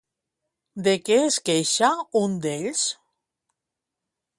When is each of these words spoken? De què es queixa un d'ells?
De 0.87 0.93
què 1.09 1.19
es 1.27 1.37
queixa 1.51 1.93
un 2.23 2.37
d'ells? 2.47 2.87